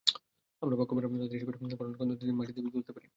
[0.61, 3.07] আমরা ভাগ্যবানরা তাদের হিসাবের পাওনাটুকু অন্তত মিটিয়ে দেওয়ার দাবি তুলতে পারি।